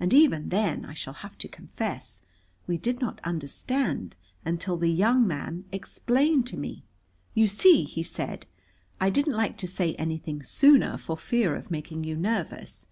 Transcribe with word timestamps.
And 0.00 0.12
even 0.12 0.48
then, 0.48 0.84
I 0.84 0.92
shall 0.92 1.12
have 1.14 1.38
to 1.38 1.46
confess, 1.46 2.20
we 2.66 2.76
did 2.76 3.00
not 3.00 3.20
understand 3.22 4.16
until 4.44 4.76
the 4.76 4.90
young 4.90 5.24
man 5.24 5.66
explained 5.70 6.48
to 6.48 6.56
me. 6.56 6.82
"You 7.32 7.46
see," 7.46 7.84
he 7.84 8.02
said, 8.02 8.46
"I 9.00 9.08
didn't 9.08 9.36
like 9.36 9.56
to 9.58 9.68
say 9.68 9.94
anything 9.94 10.42
sooner, 10.42 10.96
for 10.96 11.16
fear 11.16 11.54
of 11.54 11.70
making 11.70 12.02
you 12.02 12.16
nervous. 12.16 12.88